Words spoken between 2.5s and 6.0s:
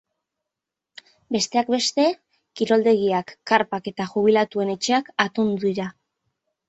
kiroldegiak, karpak eta jubilatuen etxeak atondu dira.